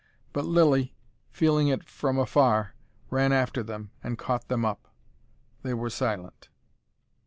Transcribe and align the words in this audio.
But 0.33 0.45
Lilly, 0.45 0.95
feeling 1.29 1.67
it 1.67 1.83
from 1.87 2.17
afar, 2.17 2.73
ran 3.11 3.31
after 3.31 3.61
them 3.61 3.91
and 4.03 4.17
caught 4.17 4.47
them 4.47 4.65
up. 4.65 4.87
They 5.61 5.75
were 5.75 5.91
silent. 5.91 6.49